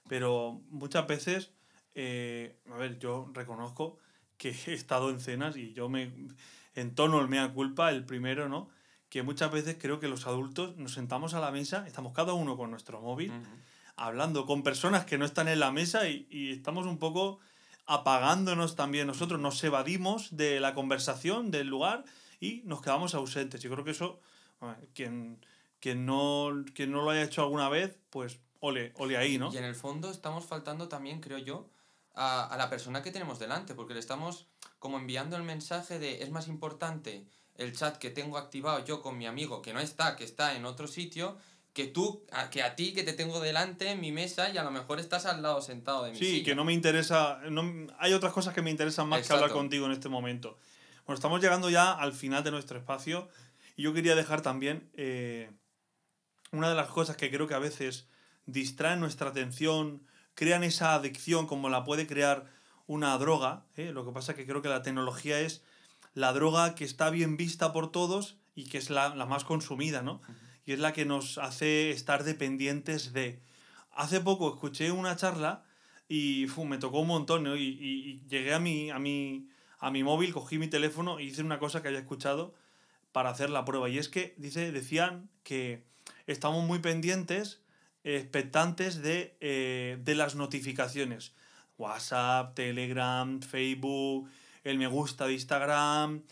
pero 0.07 0.61
muchas 0.69 1.07
veces, 1.07 1.51
eh, 1.95 2.55
a 2.71 2.75
ver, 2.77 2.99
yo 2.99 3.29
reconozco 3.33 3.97
que 4.37 4.49
he 4.67 4.73
estado 4.73 5.09
en 5.09 5.19
cenas 5.19 5.57
y 5.57 5.73
yo 5.73 5.89
me 5.89 6.11
entono 6.75 7.19
el 7.19 7.27
mea 7.27 7.51
culpa, 7.53 7.89
el 7.89 8.05
primero, 8.05 8.47
¿no? 8.47 8.69
Que 9.09 9.23
muchas 9.23 9.51
veces 9.51 9.75
creo 9.79 9.99
que 9.99 10.07
los 10.07 10.25
adultos 10.27 10.77
nos 10.77 10.93
sentamos 10.93 11.33
a 11.33 11.39
la 11.41 11.51
mesa, 11.51 11.85
estamos 11.87 12.13
cada 12.13 12.33
uno 12.33 12.55
con 12.55 12.69
nuestro 12.71 13.01
móvil, 13.01 13.33
hablando 13.97 14.45
con 14.45 14.63
personas 14.63 15.05
que 15.05 15.17
no 15.17 15.25
están 15.25 15.47
en 15.49 15.59
la 15.59 15.71
mesa 15.71 16.07
y, 16.07 16.27
y 16.29 16.51
estamos 16.51 16.85
un 16.85 16.97
poco 16.97 17.39
apagándonos 17.85 18.75
también 18.75 19.07
nosotros, 19.07 19.39
nos 19.39 19.63
evadimos 19.63 20.35
de 20.35 20.59
la 20.59 20.73
conversación, 20.73 21.51
del 21.51 21.67
lugar 21.67 22.05
y 22.39 22.61
nos 22.65 22.81
quedamos 22.81 23.13
ausentes. 23.15 23.61
Yo 23.61 23.71
creo 23.71 23.83
que 23.83 23.91
eso, 23.91 24.19
quien, 24.93 25.45
quien, 25.79 26.05
no, 26.05 26.49
quien 26.73 26.91
no 26.91 27.03
lo 27.03 27.11
haya 27.11 27.23
hecho 27.23 27.41
alguna 27.41 27.69
vez, 27.69 27.97
pues 28.09 28.39
ole, 28.59 28.93
ole 28.95 29.17
ahí, 29.17 29.37
¿no? 29.37 29.53
Y 29.53 29.57
en 29.57 29.65
el 29.65 29.75
fondo 29.75 30.09
estamos 30.11 30.45
faltando 30.45 30.87
también, 30.87 31.21
creo 31.21 31.37
yo, 31.37 31.69
a, 32.13 32.45
a 32.45 32.57
la 32.57 32.69
persona 32.69 33.01
que 33.01 33.11
tenemos 33.11 33.39
delante, 33.39 33.75
porque 33.75 33.93
le 33.93 33.99
estamos 33.99 34.47
como 34.79 34.97
enviando 34.97 35.35
el 35.37 35.43
mensaje 35.43 35.99
de 35.99 36.23
es 36.23 36.31
más 36.31 36.47
importante 36.47 37.25
el 37.55 37.75
chat 37.75 37.97
que 37.97 38.09
tengo 38.09 38.37
activado 38.37 38.83
yo 38.83 39.01
con 39.01 39.17
mi 39.17 39.27
amigo 39.27 39.61
que 39.61 39.73
no 39.73 39.79
está, 39.79 40.15
que 40.15 40.23
está 40.23 40.55
en 40.55 40.65
otro 40.65 40.87
sitio, 40.87 41.37
que 41.73 41.87
tú, 41.87 42.25
a, 42.31 42.49
que 42.49 42.63
a 42.63 42.75
ti 42.75 42.93
que 42.93 43.03
te 43.03 43.13
tengo 43.13 43.39
delante 43.39 43.89
en 43.91 44.01
mi 44.01 44.11
mesa 44.11 44.49
y 44.49 44.57
a 44.57 44.63
lo 44.63 44.71
mejor 44.71 44.99
estás 44.99 45.25
al 45.25 45.41
lado 45.41 45.61
sentado 45.61 46.03
de 46.03 46.11
mi 46.11 46.17
Sí, 46.17 46.25
silla. 46.25 46.45
que 46.45 46.55
no 46.55 46.65
me 46.65 46.73
interesa, 46.73 47.39
no, 47.49 47.87
hay 47.99 48.13
otras 48.13 48.33
cosas 48.33 48.53
que 48.53 48.61
me 48.61 48.69
interesan 48.71 49.07
más 49.07 49.25
que 49.25 49.33
hablar 49.33 49.51
contigo 49.51 49.85
en 49.85 49.93
este 49.93 50.09
momento. 50.09 50.57
Bueno, 51.05 51.15
estamos 51.15 51.41
llegando 51.41 51.69
ya 51.69 51.91
al 51.93 52.13
final 52.13 52.43
de 52.43 52.51
nuestro 52.51 52.77
espacio 52.77 53.29
y 53.77 53.83
yo 53.83 53.93
quería 53.93 54.15
dejar 54.15 54.41
también 54.41 54.89
eh, 54.95 55.49
una 56.51 56.67
de 56.69 56.75
las 56.75 56.87
cosas 56.89 57.15
que 57.15 57.31
creo 57.31 57.47
que 57.47 57.53
a 57.53 57.59
veces 57.59 58.07
distraen 58.45 58.99
nuestra 58.99 59.29
atención, 59.29 60.03
crean 60.35 60.63
esa 60.65 60.93
adicción 60.93 61.47
como 61.47 61.69
la 61.69 61.83
puede 61.85 62.05
crear 62.05 62.45
una 62.85 63.17
droga. 63.17 63.63
¿eh? 63.77 63.91
Lo 63.93 64.05
que 64.05 64.11
pasa 64.11 64.33
es 64.33 64.37
que 64.37 64.45
creo 64.45 64.61
que 64.61 64.67
la 64.67 64.81
tecnología 64.83 65.39
es 65.39 65.63
la 66.13 66.33
droga 66.33 66.75
que 66.75 66.83
está 66.83 67.09
bien 67.09 67.37
vista 67.37 67.71
por 67.71 67.91
todos 67.93 68.35
y 68.55 68.67
que 68.67 68.77
es 68.77 68.89
la, 68.89 69.15
la 69.15 69.25
más 69.25 69.45
consumida, 69.45 70.01
¿no? 70.01 70.21
Y 70.65 70.73
es 70.73 70.79
la 70.79 70.93
que 70.93 71.05
nos 71.05 71.37
hace 71.37 71.91
estar 71.91 72.23
dependientes 72.23 73.13
de... 73.13 73.39
Hace 73.93 74.21
poco 74.21 74.53
escuché 74.53 74.91
una 74.91 75.15
charla 75.15 75.63
y 76.07 76.45
me 76.65 76.77
tocó 76.77 76.99
un 76.99 77.07
montón, 77.07 77.43
¿no? 77.43 77.55
Y, 77.55 77.63
y- 77.63 78.21
llegué 78.29 78.53
a 78.53 78.59
mi, 78.59 78.89
a, 78.89 78.95
a 78.95 79.91
mi 79.91 80.03
móvil, 80.03 80.33
cogí 80.33 80.57
mi 80.57 80.67
teléfono 80.67 81.19
y 81.19 81.25
hice 81.27 81.41
una 81.41 81.59
cosa 81.59 81.81
que 81.81 81.87
había 81.89 81.99
escuchado 81.99 82.53
para 83.11 83.29
hacer 83.29 83.49
la 83.49 83.65
prueba. 83.65 83.89
Y 83.89 83.97
es 83.97 84.07
que 84.09 84.33
dice, 84.37 84.71
decían 84.71 85.29
que 85.43 85.83
estamos 86.27 86.63
muy 86.65 86.79
pendientes, 86.79 87.61
expectantes 88.03 89.01
de, 89.01 89.35
eh, 89.41 89.97
de 90.01 90.15
las 90.15 90.35
notificaciones. 90.35 91.33
WhatsApp, 91.77 92.53
Telegram, 92.55 93.41
Facebook, 93.41 94.29
el 94.63 94.77
me 94.77 94.87
gusta 94.87 95.27
de 95.27 95.33
Instagram, 95.33 96.23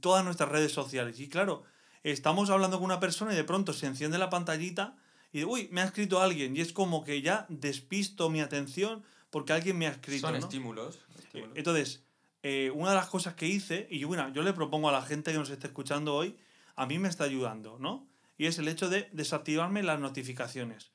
todas 0.00 0.24
nuestras 0.24 0.48
redes 0.48 0.72
sociales. 0.72 1.18
Y 1.20 1.28
claro, 1.28 1.64
estamos 2.02 2.50
hablando 2.50 2.78
con 2.78 2.84
una 2.84 3.00
persona 3.00 3.32
y 3.32 3.36
de 3.36 3.44
pronto 3.44 3.72
se 3.72 3.86
enciende 3.86 4.18
la 4.18 4.30
pantallita 4.30 4.96
y 5.32 5.40
de, 5.40 5.44
uy, 5.44 5.68
me 5.72 5.80
ha 5.80 5.84
escrito 5.84 6.20
alguien. 6.20 6.56
Y 6.56 6.60
es 6.60 6.72
como 6.72 7.04
que 7.04 7.22
ya 7.22 7.46
despisto 7.48 8.28
mi 8.30 8.40
atención 8.40 9.02
porque 9.30 9.52
alguien 9.52 9.78
me 9.78 9.86
ha 9.86 9.90
escrito. 9.90 10.26
Son 10.26 10.32
¿no? 10.32 10.38
estímulos. 10.38 10.96
Eh, 10.96 11.18
estímulos. 11.18 11.56
Entonces, 11.56 12.02
eh, 12.42 12.70
una 12.74 12.90
de 12.90 12.96
las 12.96 13.08
cosas 13.08 13.34
que 13.34 13.46
hice, 13.46 13.86
y 13.90 14.04
bueno, 14.04 14.32
yo 14.32 14.42
le 14.42 14.52
propongo 14.52 14.88
a 14.88 14.92
la 14.92 15.02
gente 15.02 15.32
que 15.32 15.38
nos 15.38 15.50
esté 15.50 15.68
escuchando 15.68 16.14
hoy, 16.14 16.36
a 16.74 16.86
mí 16.86 16.98
me 16.98 17.08
está 17.08 17.24
ayudando, 17.24 17.78
¿no? 17.78 18.06
Y 18.36 18.46
es 18.46 18.58
el 18.58 18.66
hecho 18.68 18.88
de 18.88 19.08
desactivarme 19.12 19.82
las 19.82 20.00
notificaciones. 20.00 20.90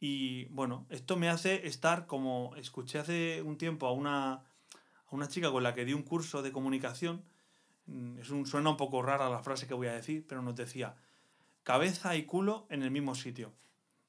Y 0.00 0.46
bueno, 0.46 0.86
esto 0.88 1.16
me 1.16 1.28
hace 1.28 1.66
estar 1.66 2.06
como 2.06 2.54
escuché 2.56 2.98
hace 2.98 3.42
un 3.42 3.58
tiempo 3.58 3.86
a 3.86 3.92
una, 3.92 4.32
a 4.32 4.42
una 5.10 5.28
chica 5.28 5.50
con 5.50 5.62
la 5.62 5.74
que 5.74 5.84
di 5.84 5.92
un 5.92 6.02
curso 6.02 6.40
de 6.42 6.52
comunicación. 6.52 7.22
Mm, 7.90 8.18
Es 8.18 8.30
un, 8.30 8.46
suena 8.46 8.70
un 8.70 8.76
poco 8.76 9.02
rara 9.02 9.28
la 9.28 9.42
frase 9.42 9.66
que 9.66 9.74
voy 9.74 9.88
a 9.88 9.92
decir, 9.92 10.24
pero 10.28 10.42
nos 10.42 10.56
decía, 10.56 10.96
cabeza 11.62 12.16
y 12.16 12.24
culo 12.24 12.66
en 12.70 12.82
el 12.82 12.90
mismo 12.90 13.14
sitio. 13.14 13.52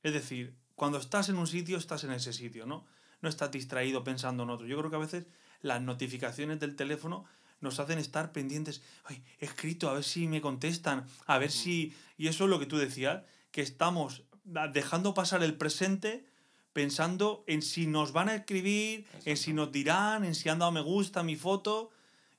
Es 0.03 0.13
decir, 0.13 0.55
cuando 0.75 0.97
estás 0.97 1.29
en 1.29 1.37
un 1.37 1.47
sitio, 1.47 1.77
estás 1.77 2.03
en 2.03 2.11
ese 2.11 2.33
sitio, 2.33 2.65
¿no? 2.65 2.85
No 3.21 3.29
estás 3.29 3.51
distraído 3.51 4.03
pensando 4.03 4.43
en 4.43 4.49
otro. 4.49 4.65
Yo 4.65 4.77
creo 4.77 4.89
que 4.89 4.95
a 4.95 4.99
veces 4.99 5.25
las 5.61 5.81
notificaciones 5.81 6.59
del 6.59 6.75
teléfono 6.75 7.25
nos 7.59 7.79
hacen 7.79 7.99
estar 7.99 8.31
pendientes. 8.31 8.81
Ay, 9.05 9.23
he 9.39 9.45
escrito, 9.45 9.89
a 9.89 9.93
ver 9.93 10.03
si 10.03 10.27
me 10.27 10.41
contestan, 10.41 11.05
a 11.27 11.37
ver 11.37 11.51
si... 11.51 11.93
Y 12.17 12.27
eso 12.27 12.45
es 12.45 12.49
lo 12.49 12.59
que 12.59 12.65
tú 12.65 12.77
decías, 12.77 13.23
que 13.51 13.61
estamos 13.61 14.23
dejando 14.43 15.13
pasar 15.13 15.43
el 15.43 15.55
presente 15.55 16.25
pensando 16.73 17.43
en 17.47 17.61
si 17.61 17.85
nos 17.85 18.11
van 18.13 18.29
a 18.29 18.35
escribir, 18.35 19.05
en 19.25 19.37
si 19.37 19.53
nos 19.53 19.71
dirán, 19.71 20.23
en 20.23 20.35
si 20.35 20.49
han 20.49 20.59
dado 20.59 20.71
me 20.71 20.81
gusta 20.81 21.19
a 21.19 21.23
mi 21.23 21.35
foto. 21.35 21.91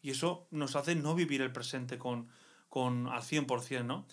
Y 0.03 0.11
eso 0.11 0.47
nos 0.51 0.77
hace 0.77 0.95
no 0.95 1.15
vivir 1.15 1.41
el 1.41 1.53
presente 1.53 1.97
con, 1.97 2.29
con 2.69 3.09
al 3.09 3.23
100%, 3.23 3.85
¿no? 3.85 4.07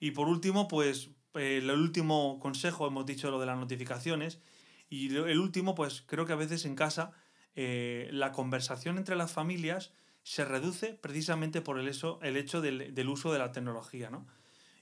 Y 0.00 0.12
por 0.12 0.28
último, 0.28 0.66
pues 0.68 1.10
el 1.34 1.70
último 1.70 2.38
consejo, 2.40 2.86
hemos 2.86 3.06
dicho 3.06 3.30
lo 3.30 3.38
de 3.38 3.46
las 3.46 3.58
notificaciones, 3.58 4.40
y 4.88 5.14
el 5.14 5.38
último, 5.38 5.74
pues 5.74 6.02
creo 6.06 6.26
que 6.26 6.32
a 6.32 6.36
veces 6.36 6.64
en 6.64 6.76
casa 6.76 7.12
eh, 7.56 8.08
la 8.12 8.32
conversación 8.32 8.98
entre 8.98 9.16
las 9.16 9.32
familias 9.32 9.92
se 10.22 10.44
reduce 10.44 10.94
precisamente 10.94 11.60
por 11.60 11.78
el, 11.78 11.88
eso, 11.88 12.18
el 12.22 12.36
hecho 12.36 12.60
del, 12.60 12.94
del 12.94 13.08
uso 13.08 13.32
de 13.32 13.38
la 13.38 13.52
tecnología, 13.52 14.10
¿no? 14.10 14.26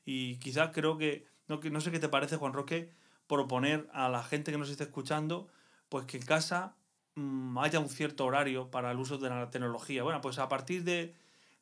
Y 0.04 0.36
quizás 0.38 0.70
creo 0.72 0.98
que 0.98 1.26
no, 1.48 1.60
no 1.62 1.80
sé 1.80 1.90
qué 1.90 1.98
te 1.98 2.08
parece, 2.08 2.36
Juan 2.36 2.52
Roque, 2.52 2.90
proponer 3.26 3.88
a 3.92 4.08
la 4.08 4.22
gente 4.22 4.52
que 4.52 4.58
nos 4.58 4.70
esté 4.70 4.84
escuchando, 4.84 5.48
pues 5.88 6.06
que 6.06 6.18
en 6.18 6.24
casa 6.24 6.76
haya 7.60 7.78
un 7.80 7.88
cierto 7.88 8.24
horario 8.24 8.70
para 8.70 8.90
el 8.90 8.98
uso 8.98 9.18
de 9.18 9.28
la 9.28 9.50
tecnología. 9.50 10.02
Bueno, 10.02 10.20
pues 10.20 10.38
a 10.38 10.48
partir 10.48 10.84
de, 10.84 11.14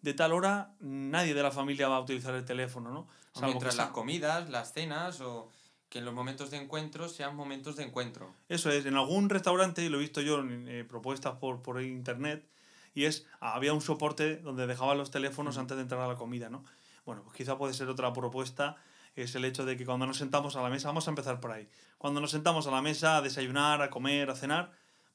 de 0.03 0.15
tal 0.15 0.33
hora 0.33 0.73
nadie 0.81 1.35
de 1.35 1.43
la 1.43 1.51
familia 1.51 1.89
va 1.89 1.97
a 1.97 2.01
utilizar 2.01 2.35
el 2.35 2.45
teléfono, 2.45 2.91
¿no? 2.91 3.09
O 3.35 3.43
mientras 3.43 3.77
las 3.77 3.91
comidas, 3.91 4.51
las 4.51 4.73
cenas 4.73 5.21
o 5.21 5.51
que 5.89 5.99
en 5.99 6.05
los 6.05 6.15
momentos 6.15 6.51
de 6.51 6.57
encuentro 6.57 7.09
sean 7.09 7.35
momentos 7.35 7.77
de 7.77 7.83
encuentro. 7.83 8.33
Eso 8.49 8.71
es, 8.71 8.87
en 8.87 8.97
algún 8.97 9.29
restaurante, 9.29 9.85
y 9.85 9.89
lo 9.89 9.99
he 9.99 10.01
visto 10.01 10.21
yo 10.21 10.39
en 10.39 10.69
eh, 10.69 10.85
propuestas 10.85 11.35
por, 11.35 11.63
por 11.63 11.83
internet, 11.83 12.47
y 12.95 13.05
es, 13.05 13.27
había 13.41 13.75
un 13.75 13.81
soporte 13.81 14.37
donde 14.37 14.69
dejaban 14.69 14.99
los 14.99 15.11
teléfonos 15.11 15.59
antes 15.59 15.77
de 15.77 15.83
entrar 15.83 16.01
a 16.01 16.07
la 16.07 16.15
comida, 16.15 16.49
¿no? 16.49 16.65
Bueno, 17.05 17.23
pues 17.25 17.37
quizá 17.37 17.59
puede 17.59 17.75
ser 17.75 17.89
otra 17.89 18.13
propuesta, 18.13 18.77
es 19.17 19.35
el 19.35 19.45
hecho 19.45 19.65
de 19.65 19.77
que 19.77 19.85
cuando 19.85 20.07
nos 20.07 20.17
sentamos 20.17 20.55
a 20.55 20.63
la 20.63 20.71
mesa, 20.71 20.89
vamos 20.89 21.09
a 21.09 21.11
empezar 21.11 21.41
por 21.41 21.51
ahí, 21.51 21.69
cuando 21.99 22.21
nos 22.21 22.31
sentamos 22.31 22.69
a 22.69 22.71
la 22.71 22.83
mesa 22.83 23.17
a 23.17 23.21
desayunar, 23.21 23.83
a 23.83 23.91
comer, 23.91 24.31
a 24.31 24.37
cenar, 24.37 24.71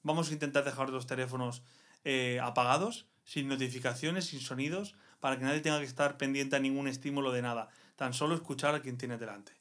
vamos 0.05 0.29
a 0.29 0.33
intentar 0.33 0.63
dejar 0.63 0.89
los 0.89 1.07
teléfonos 1.07 1.63
eh, 2.05 2.39
apagados, 2.41 3.07
sin 3.25 3.47
notificaciones, 3.47 4.25
sin 4.25 4.39
sonidos, 4.39 4.95
para 5.19 5.37
que 5.37 5.43
nadie 5.43 5.59
tenga 5.59 5.79
que 5.79 5.85
estar 5.85 6.17
pendiente 6.17 6.55
a 6.55 6.59
ningún 6.59 6.87
estímulo 6.87 7.31
de 7.31 7.41
nada, 7.41 7.69
tan 7.95 8.13
solo 8.13 8.35
escuchar 8.35 8.75
a 8.75 8.81
quien 8.81 8.97
tiene 8.97 9.17
delante. 9.17 9.51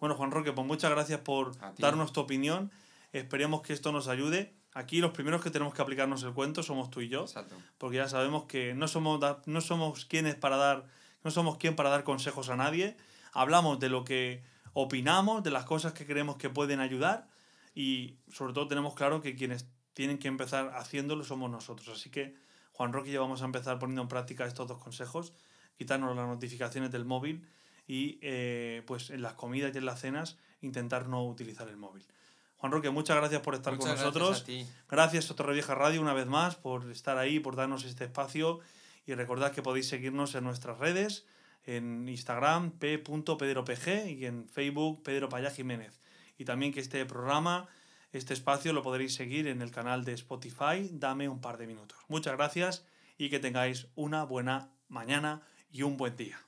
Bueno, 0.00 0.16
Juan 0.16 0.30
Roque, 0.30 0.52
pues 0.52 0.66
muchas 0.66 0.90
gracias 0.90 1.20
por 1.20 1.52
darnos 1.78 2.12
tu 2.12 2.20
opinión. 2.20 2.72
Esperemos 3.12 3.60
que 3.60 3.74
esto 3.74 3.92
nos 3.92 4.08
ayude. 4.08 4.54
Aquí 4.72 5.00
los 5.00 5.12
primeros 5.12 5.42
que 5.42 5.50
tenemos 5.50 5.74
que 5.74 5.82
aplicarnos 5.82 6.22
el 6.22 6.32
cuento 6.32 6.62
somos 6.62 6.88
tú 6.88 7.02
y 7.02 7.08
yo, 7.08 7.20
Exacto. 7.24 7.54
porque 7.76 7.98
ya 7.98 8.08
sabemos 8.08 8.44
que 8.44 8.72
no 8.72 8.88
somos, 8.88 9.20
no 9.44 9.60
somos 9.60 10.06
quienes 10.06 10.34
para 10.34 10.56
dar, 10.56 10.86
no 11.22 11.30
somos 11.30 11.58
quien 11.58 11.76
para 11.76 11.90
dar 11.90 12.02
consejos 12.02 12.48
a 12.48 12.56
nadie. 12.56 12.96
Hablamos 13.34 13.78
de 13.78 13.90
lo 13.90 14.04
que 14.04 14.42
opinamos, 14.72 15.42
de 15.42 15.50
las 15.50 15.66
cosas 15.66 15.92
que 15.92 16.06
creemos 16.06 16.36
que 16.36 16.48
pueden 16.48 16.80
ayudar 16.80 17.28
y 17.74 18.16
sobre 18.30 18.54
todo 18.54 18.68
tenemos 18.68 18.94
claro 18.94 19.20
que 19.20 19.34
quienes 19.34 19.66
tienen 19.94 20.18
que 20.18 20.28
empezar 20.28 20.72
haciéndolo 20.74 21.24
somos 21.24 21.50
nosotros. 21.50 21.88
Así 21.88 22.10
que, 22.10 22.34
Juan 22.72 22.92
Roque, 22.92 23.10
ya 23.10 23.20
vamos 23.20 23.42
a 23.42 23.44
empezar 23.44 23.78
poniendo 23.78 24.02
en 24.02 24.08
práctica 24.08 24.46
estos 24.46 24.68
dos 24.68 24.78
consejos. 24.78 25.32
quitarnos 25.76 26.14
las 26.14 26.26
notificaciones 26.26 26.90
del 26.90 27.04
móvil 27.04 27.46
y 27.86 28.18
eh, 28.22 28.82
pues 28.86 29.10
en 29.10 29.22
las 29.22 29.34
comidas 29.34 29.74
y 29.74 29.78
en 29.78 29.86
las 29.86 30.00
cenas 30.00 30.36
intentar 30.60 31.08
no 31.08 31.26
utilizar 31.26 31.68
el 31.68 31.76
móvil. 31.76 32.04
Juan 32.58 32.70
Roque, 32.70 32.90
muchas 32.90 33.16
gracias 33.16 33.40
por 33.40 33.54
estar 33.54 33.72
Muchas 33.72 33.86
con 33.86 33.96
gracias 33.96 34.14
nosotros. 34.14 34.42
a 34.42 34.44
ti. 34.44 34.66
Gracias 34.88 35.30
a 35.30 35.34
Torrevieja 35.34 35.74
Radio 35.74 36.00
una 36.00 36.14
vez 36.14 36.26
más 36.26 36.54
por 36.54 36.88
estar 36.92 37.18
ahí, 37.18 37.40
por 37.40 37.56
darnos 37.56 37.84
este 37.84 38.04
espacio 38.04 38.60
y 39.04 39.14
recordad 39.14 39.50
que 39.50 39.62
podéis 39.62 39.88
seguirnos 39.88 40.34
en 40.36 40.44
nuestras 40.44 40.78
redes, 40.78 41.26
en 41.64 42.08
Instagram 42.08 42.70
p.pedropg 42.78 44.06
y 44.06 44.26
en 44.26 44.48
Facebook 44.48 45.02
Pedro 45.02 45.28
Payá 45.28 45.50
Jiménez. 45.50 45.98
Y 46.38 46.44
también 46.44 46.72
que 46.72 46.78
este 46.78 47.04
programa, 47.04 47.66
este 48.12 48.34
espacio 48.34 48.74
lo 48.74 48.82
podréis 48.82 49.14
seguir 49.14 49.46
en 49.46 49.62
el 49.62 49.70
canal 49.70 50.04
de 50.04 50.12
Spotify. 50.12 50.90
Dame 50.92 51.30
un 51.30 51.40
par 51.40 51.56
de 51.56 51.66
minutos. 51.66 51.98
Muchas 52.08 52.36
gracias 52.36 52.84
y 53.16 53.30
que 53.30 53.38
tengáis 53.38 53.88
una 53.94 54.24
buena 54.24 54.70
mañana 54.88 55.42
y 55.70 55.82
un 55.82 55.96
buen 55.96 56.14
día. 56.16 56.38